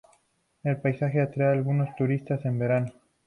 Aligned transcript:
El 0.63 0.81
paisaje 0.81 1.21
atrae 1.21 1.49
a 1.49 1.51
algunos 1.51 1.95
turistas 1.95 2.43
en 2.45 2.57
verano. 2.57 2.91